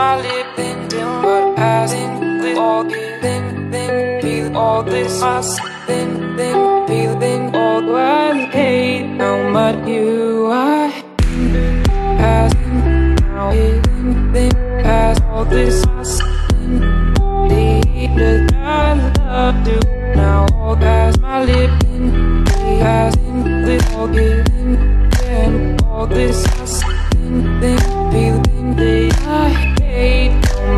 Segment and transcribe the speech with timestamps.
[0.00, 0.16] my
[0.56, 5.22] Then, then what in with all it Then, then feel all this.
[5.22, 5.50] Us
[5.86, 6.58] Then, then
[6.88, 7.80] feeling all.
[7.82, 10.79] The I hate How much you are.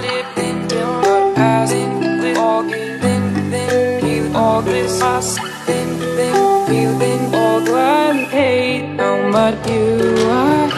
[0.00, 7.34] living till the passing with all giving then feel all this us then then feeling
[7.34, 9.86] all glad hate how much you
[10.30, 10.68] are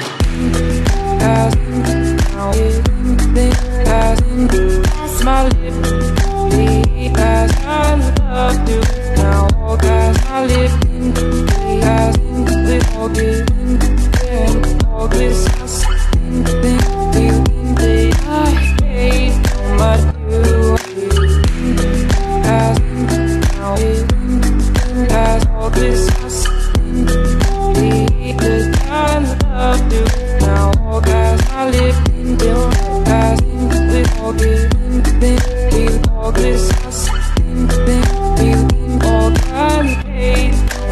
[1.23, 7.28] passing now living then passing my lips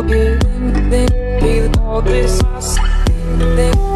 [0.00, 0.42] all this,
[0.90, 3.89] this, all this.